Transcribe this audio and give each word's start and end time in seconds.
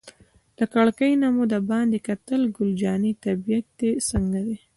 له 0.57 0.65
کړکۍ 0.73 1.11
نه 1.21 1.27
مو 1.35 1.43
دباندې 1.53 1.99
کتل، 2.07 2.41
ګل 2.55 2.71
جانې 2.81 3.11
طبیعت 3.25 3.65
دې 3.79 3.91
څنګه 4.09 4.39
دی؟ 4.47 4.57